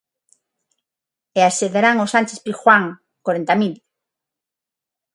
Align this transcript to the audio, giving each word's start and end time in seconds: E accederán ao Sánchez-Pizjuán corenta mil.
E 1.37 1.39
accederán 1.43 1.95
ao 1.99 2.11
Sánchez-Pizjuán 2.13 2.83
corenta 3.25 3.53
mil. 3.61 3.73